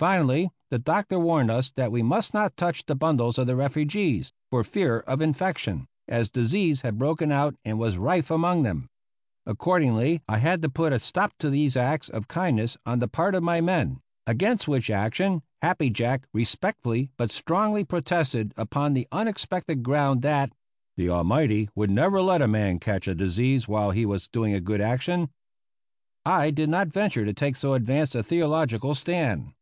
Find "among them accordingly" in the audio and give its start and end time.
8.30-10.22